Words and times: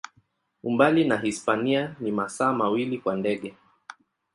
Umbali 0.63 1.03
na 1.05 1.17
Hispania 1.17 1.95
ni 1.99 2.11
masaa 2.11 2.53
mawili 2.53 2.97
kwa 2.97 3.15
ndege. 3.15 3.55